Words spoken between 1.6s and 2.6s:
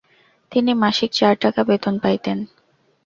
বেতন পাইতেন।